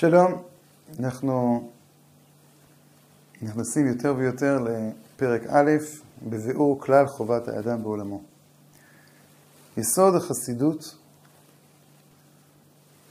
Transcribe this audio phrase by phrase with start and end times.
[0.00, 0.42] שלום,
[0.98, 1.68] אנחנו
[3.42, 5.70] נכנסים יותר ויותר לפרק א'
[6.28, 8.22] בביאור כלל חובת האדם בעולמו.
[9.76, 10.96] יסוד החסידות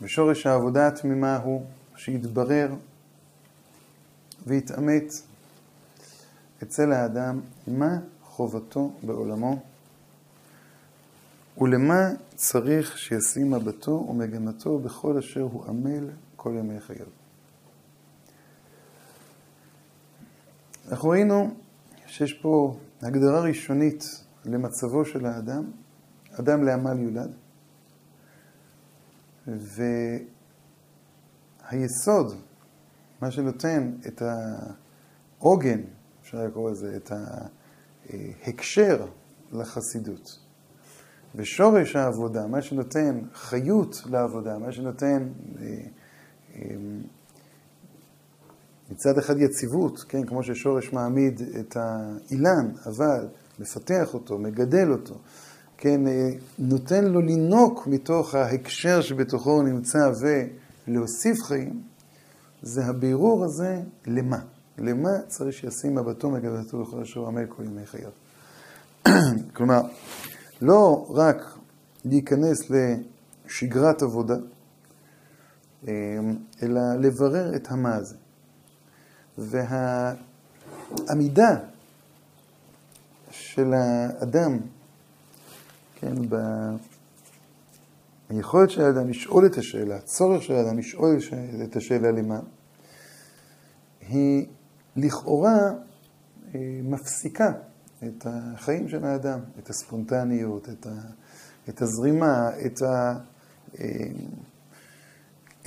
[0.01, 1.65] ושורש העבודה התמימה הוא
[1.95, 2.69] שיתברר
[4.47, 5.13] ויתעמת
[6.63, 9.59] אצל האדם מה חובתו בעולמו
[11.57, 16.09] ולמה צריך שישים מבטו ומגמתו בכל אשר הוא עמל
[16.41, 17.05] כל ימי חייו.
[20.91, 21.55] אנחנו ראינו
[22.07, 24.03] שיש פה הגדרה ראשונית
[24.45, 25.71] למצבו של האדם,
[26.39, 27.31] אדם לעמל יולד,
[31.71, 32.35] והיסוד,
[33.21, 35.81] מה שנותן את העוגן,
[36.21, 39.05] אפשר לקרוא לזה, את ההקשר
[39.51, 40.39] לחסידות,
[41.35, 45.29] ושורש העבודה, מה שנותן חיות לעבודה, מה שנותן
[45.61, 45.65] אה,
[48.91, 53.27] מצד אחד יציבות, כן, כמו ששורש מעמיד את האילן, אבל
[53.59, 55.15] מפתח אותו, מגדל אותו,
[55.77, 60.11] כן, אה, נותן לו לינוק מתוך ההקשר שבתוכו הוא נמצא
[60.87, 61.81] ולהוסיף חיים,
[62.61, 64.39] זה הבירור הזה למה.
[64.77, 68.11] למה צריך שישים מבטו מגדלתו בכל אשר עמל כל ימי חייו.
[69.55, 69.81] כלומר,
[70.61, 71.57] לא רק
[72.05, 74.58] להיכנס לשגרת עבודה, אמ,
[75.87, 78.15] אלא לברר את המה הזה.
[81.07, 81.59] והעמידה
[83.29, 84.59] של האדם,
[85.95, 86.15] כן,
[88.29, 91.17] היכולת של האדם לשאול את השאלה, הצורך של האדם לשאול
[91.63, 92.39] את השאלה למה,
[94.01, 94.45] היא
[94.95, 95.71] לכאורה
[96.55, 97.51] אה, מפסיקה
[98.03, 100.69] את החיים של האדם, את הספונטניות,
[101.69, 103.19] את הזרימה, את, ה,
[103.79, 103.85] אה,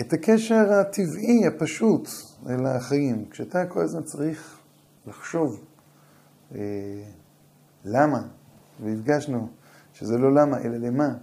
[0.01, 2.09] את הקשר הטבעי, הפשוט,
[2.49, 3.25] אל החיים.
[3.31, 4.59] כשאתה כל הזמן צריך
[5.07, 5.65] לחשוב
[6.55, 6.61] אה,
[7.85, 8.23] למה,
[8.81, 9.49] והדגשנו
[9.95, 11.15] שזה לא למה, אלא למה,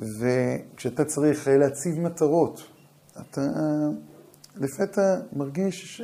[0.00, 2.62] וכשאתה צריך להציב מטרות,
[3.20, 3.40] אתה
[4.56, 6.02] לפתע מרגיש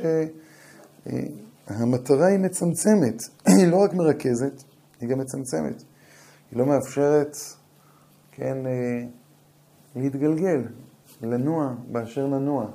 [1.67, 3.23] שהמטרה היא מצמצמת,
[3.57, 4.63] היא לא רק מרכזת,
[5.01, 5.83] היא גם מצמצמת.
[6.51, 7.37] היא לא מאפשרת,
[8.31, 9.05] כן, אה,
[9.95, 10.61] להתגלגל,
[11.21, 12.65] לנוע באשר לנוע.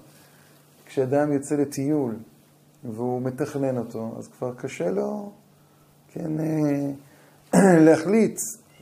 [0.87, 2.17] כשאדם יוצא לטיול
[2.85, 5.33] והוא מתכנן אותו, אז כבר קשה לו,
[6.09, 6.91] כן, אה,
[7.87, 8.39] להחליט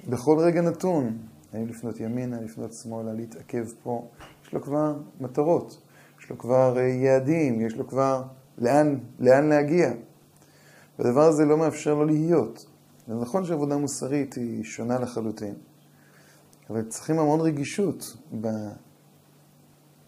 [0.08, 1.18] בכל רגע נתון,
[1.52, 4.08] האם לפנות ימינה, לפנות שמאלה, להתעכב פה.
[4.46, 5.80] יש לו כבר מטרות,
[6.20, 8.22] יש לו כבר אה, יעדים, יש לו כבר
[8.58, 9.92] לאן, לאן להגיע.
[10.98, 12.66] והדבר הזה לא מאפשר לו להיות.
[13.08, 15.54] זה נכון שעבודה מוסרית היא שונה לחלוטין,
[16.70, 18.16] אבל צריכים המון רגישות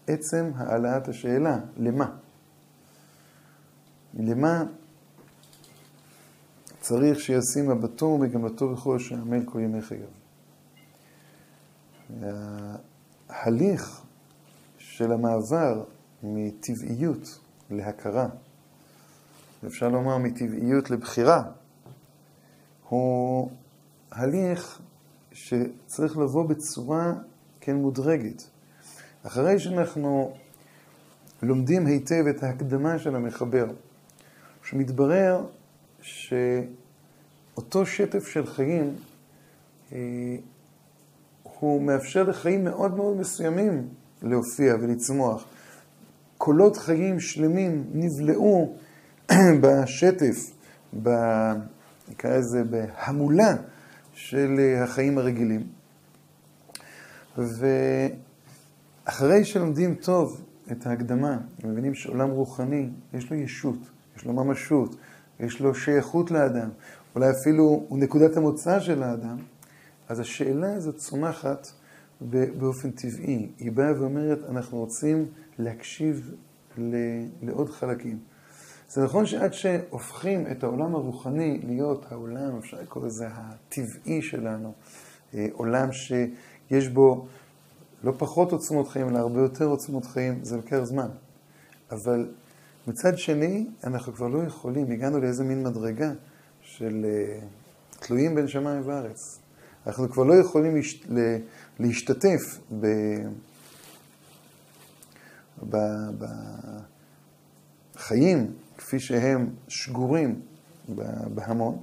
[0.07, 2.15] עצם העלאת השאלה, למה?
[4.13, 4.63] למה
[6.79, 10.07] צריך שישים מבטו ומגמתו בכל שעמל כל ימי חייו?
[13.29, 14.01] ההליך
[14.77, 15.83] של המעבר
[16.23, 17.39] מטבעיות
[17.69, 18.27] להכרה,
[19.65, 21.43] אפשר לומר מטבעיות לבחירה,
[22.89, 23.51] הוא
[24.11, 24.81] הליך
[25.31, 27.13] שצריך לבוא בצורה
[27.61, 28.43] כן מודרגת.
[29.27, 30.33] אחרי שאנחנו
[31.43, 33.65] לומדים היטב את ההקדמה של המחבר,
[34.63, 35.45] שמתברר
[36.01, 38.95] שאותו שטף של חיים,
[39.93, 39.97] אה,
[41.43, 43.87] הוא מאפשר לחיים מאוד מאוד מסוימים
[44.21, 45.45] להופיע ולצמוח.
[46.37, 48.75] קולות חיים שלמים נבלעו
[49.61, 50.51] בשטף.
[52.09, 53.55] נקרא לזה בהמולה
[54.13, 55.67] של החיים הרגילים.
[57.37, 57.67] ו...
[59.05, 63.77] אחרי שלומדים טוב את ההקדמה, ומבינים שעולם רוחני, יש לו ישות,
[64.17, 64.95] יש לו ממשות,
[65.39, 66.69] יש לו שייכות לאדם,
[67.15, 69.37] אולי אפילו הוא נקודת המוצא של האדם,
[70.09, 71.67] אז השאלה הזאת צומחת
[72.57, 73.51] באופן טבעי.
[73.57, 75.25] היא באה ואומרת, אנחנו רוצים
[75.59, 76.31] להקשיב
[77.41, 78.19] לעוד חלקים.
[78.89, 84.73] זה נכון שעד שהופכים את העולם הרוחני להיות העולם, אפשר לקרוא לזה הטבעי שלנו,
[85.33, 87.27] אה, עולם שיש בו
[88.05, 91.07] לא פחות עוצמות חיים, אלא הרבה יותר עוצמות חיים, זה לוקח זמן.
[91.91, 92.31] אבל
[92.87, 96.11] מצד שני, אנחנו כבר לא יכולים, הגענו לאיזה מין מדרגה
[96.61, 99.39] של uh, תלויים בין שמיים וארץ.
[99.87, 101.05] אנחנו כבר לא יכולים להשת,
[101.79, 102.87] להשתתף ב,
[105.69, 105.77] ב,
[107.95, 110.41] בחיים כפי שהם שגורים
[111.33, 111.77] בהמון,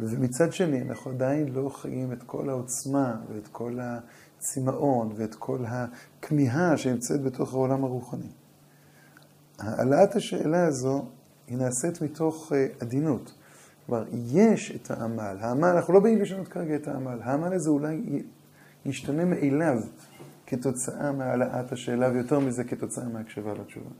[0.00, 3.98] ומצד שני, אנחנו עדיין לא חיים את כל העוצמה ואת כל ה...
[4.40, 8.30] הצמאון ואת כל הכמיהה שנמצאת בתוך העולם הרוחני.
[9.58, 11.04] העלאת השאלה הזו
[11.46, 13.32] היא נעשית מתוך עדינות.
[13.86, 15.36] כלומר, יש את העמל.
[15.40, 17.18] העמל, אנחנו לא באים לשנות כרגע את העמל.
[17.22, 18.22] העמל הזה אולי
[18.84, 19.78] ישתנה מאליו
[20.46, 23.90] כתוצאה מהעלאת השאלה, ויותר מזה כתוצאה מהקשבה לתשובה.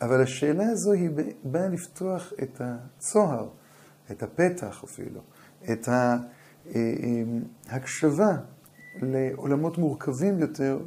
[0.00, 1.10] אבל השאלה הזו היא
[1.44, 3.48] באה לפתוח את הצוהר,
[4.10, 5.20] את הפתח אפילו,
[5.72, 5.88] את
[7.68, 8.36] ההקשבה אה,
[9.02, 10.78] לעולמות מורכבים יותר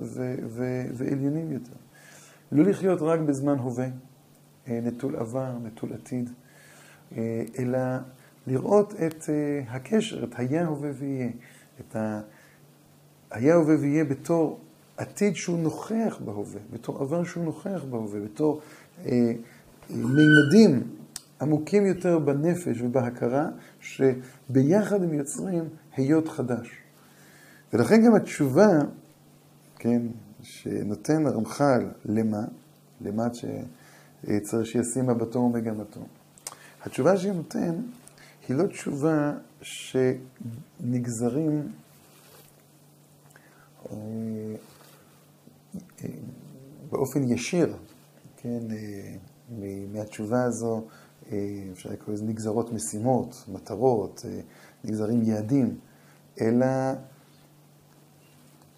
[0.94, 1.76] ועליונים יותר.
[2.52, 3.88] לא לחיות רק בזמן הווה,
[4.68, 6.30] אה, נטול עבר, נטול עתיד,
[7.18, 7.80] אה, אלא
[8.48, 9.30] לראות את
[9.70, 11.30] הקשר, את היה, הווה ויהיה,
[11.80, 12.22] את ה...
[13.32, 14.60] היה, הווה ויהיה בתור
[14.98, 18.62] עתיד שהוא נוכח בהווה, בתור עבר שהוא נוכח בהווה, בתור
[19.06, 19.32] אה,
[19.90, 20.84] מימדים
[21.42, 23.50] עמוקים יותר בנפש ובהכרה,
[23.80, 25.64] שביחד הם יוצרים
[25.96, 26.87] היות חדש.
[27.74, 28.80] ולכן גם התשובה,
[29.76, 30.02] כן,
[30.42, 32.42] שנותן הרמח"ל למה,
[33.02, 36.00] למה שצריך שישים מבטו ומגמתו.
[36.86, 37.76] התשובה שהוא נותן
[38.48, 41.72] היא לא תשובה שנגזרים
[43.92, 43.98] אה,
[46.90, 47.78] באופן ישיר
[48.38, 49.16] כן, אה,
[49.94, 50.84] מהתשובה הזו
[51.32, 51.38] אה,
[51.74, 54.26] אפשר לקרוא לזה נגזרות משימות, מטרות,
[54.84, 55.80] נגזרים יעדים,
[56.42, 56.68] אלא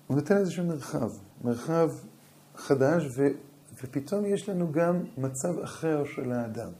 [0.10, 1.12] הוא נותן איזשהו מרחב,
[1.44, 1.90] מרחב
[2.56, 3.28] חדש, ו,
[3.74, 6.72] ופתאום יש לנו גם מצב אחר של האדם.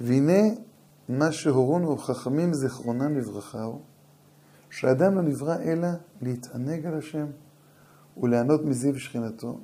[0.00, 0.42] והנה
[1.08, 3.80] מה שהורונו חכמים זיכרונם לברכה הוא,
[4.70, 5.88] שהאדם לא נברא אלא
[6.22, 7.26] להתענג על השם
[8.16, 9.58] וליהנות מזיו שכינתו,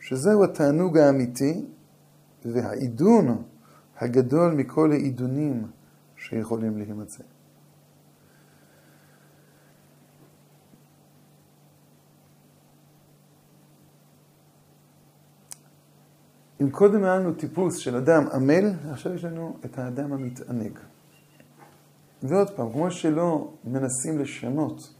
[0.00, 1.66] שזהו התענוג האמיתי
[2.44, 3.42] והעידון
[3.98, 5.66] הגדול מכל העידונים
[6.16, 7.22] שיכולים להימצא.
[16.62, 20.78] אם קודם היה לנו טיפוס של אדם עמל, עכשיו יש לנו את האדם המתענג.
[22.22, 24.94] ועוד פעם, כמו שלא מנסים לשנות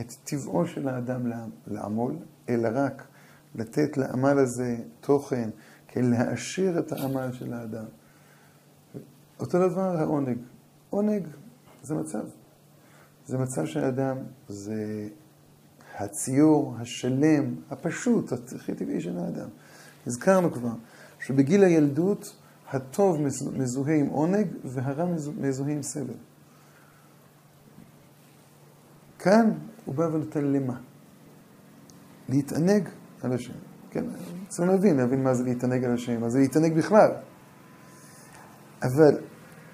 [0.00, 1.32] את טבעו של האדם
[1.66, 2.16] לעמול,
[2.48, 3.06] אלא רק
[3.54, 5.50] לתת לעמל הזה תוכן,
[5.88, 7.84] כן, להעשיר את העמל של האדם.
[9.40, 10.38] אותו דבר העונג.
[10.90, 11.26] עונג
[11.82, 12.24] זה מצב.
[13.26, 14.16] זה מצב של האדם,
[14.48, 15.08] זה
[15.98, 19.48] הציור השלם, הפשוט, הכי טבעי של האדם.
[20.06, 20.72] הזכרנו כבר
[21.20, 22.36] שבגיל הילדות
[22.70, 23.20] הטוב
[23.52, 25.04] מזוהה עם עונג והרע
[25.36, 26.14] מזוהה עם סבל.
[29.18, 29.50] כאן
[29.84, 30.80] הוא בא ונותן למה?
[32.28, 32.88] להתענג
[33.22, 33.52] על השם.
[33.90, 34.04] כן,
[34.48, 37.10] צריכים להבין, להבין מה זה להתענג על השם, מה זה להתענג בכלל.
[38.82, 39.18] אבל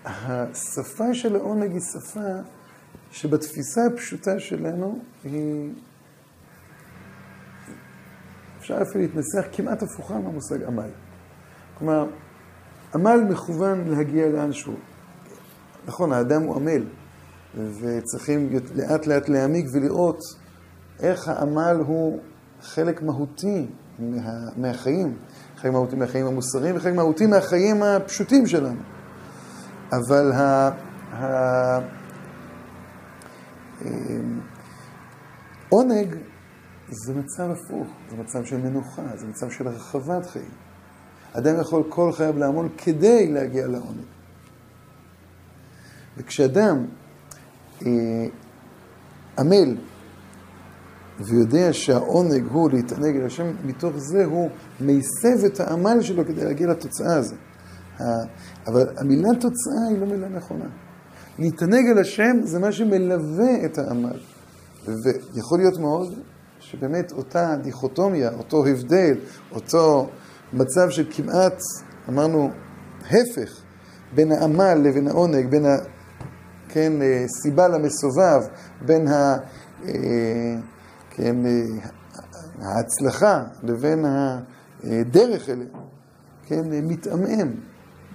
[0.04, 2.20] השפה של העונג היא שפה
[3.10, 5.72] שבתפיסה הפשוטה שלנו היא...
[8.58, 10.90] אפשר אפילו להתנסח כמעט הפוכה מהמושג עמל.
[11.84, 12.06] כלומר,
[12.94, 14.72] עמל מכוון להגיע לאנשהו.
[15.86, 16.84] נכון, האדם הוא עמל,
[17.54, 20.18] וצריכים לאט לאט להעמיק ולראות
[21.00, 22.20] איך העמל הוא
[22.62, 23.66] חלק מהותי
[23.98, 25.16] מה, מהחיים,
[25.56, 28.80] חלק מהותי מהחיים המוסריים וחלק מהותי מהחיים הפשוטים שלנו.
[29.92, 30.70] אבל ה...
[31.12, 31.78] ה...
[33.82, 34.40] אמ,
[35.68, 36.16] עונג
[36.88, 40.63] זה מצב הפוך, זה מצב של מנוחה, זה מצב של הרחבת חיים.
[41.38, 44.04] אדם יכול כל חייו לעמול כדי להגיע לעונג.
[46.16, 46.86] וכשאדם
[47.86, 47.90] אה,
[49.38, 49.76] עמל
[51.20, 54.50] ויודע שהעונג הוא להתענג אל השם, מתוך זה הוא
[54.80, 57.36] מייסב את העמל שלו כדי להגיע לתוצאה הזו.
[58.66, 60.64] אבל המילה תוצאה היא לא מילה נכונה.
[61.38, 64.18] להתענג אל השם זה מה שמלווה את העמל.
[65.34, 66.14] ויכול להיות מאוד
[66.60, 69.14] שבאמת אותה דיכוטומיה, אותו הבדל,
[69.52, 70.08] אותו
[70.54, 71.58] מצב של כמעט,
[72.08, 72.50] אמרנו,
[73.06, 73.62] הפך
[74.14, 75.76] בין העמל לבין העונג, בין ה...
[76.68, 76.92] כן,
[77.42, 78.42] סיבה למסובב,
[78.86, 79.36] בין ה...
[79.84, 80.56] אה,
[81.10, 81.36] כן,
[82.60, 84.04] ההצלחה לבין
[84.84, 85.66] הדרך אליה,
[86.46, 87.54] כן, מתעמעם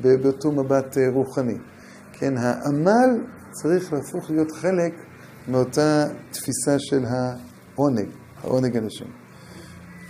[0.01, 1.57] באותו מבט רוחני.
[2.13, 4.93] כן, העמל צריך להפוך להיות חלק
[5.47, 8.07] מאותה תפיסה של העונג,
[8.43, 8.87] העונג על.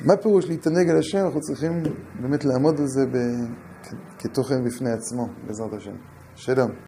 [0.05, 1.17] מה פירוש להתענג על השם?
[1.25, 1.83] אנחנו צריכים
[2.21, 3.01] באמת לעמוד על זה
[4.19, 5.95] כתוכן בפני עצמו, בעזרת השם.
[6.35, 6.71] שלום.